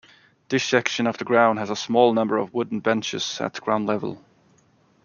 [0.49, 4.19] This section of the ground has a small number of wooden benches at ground-level.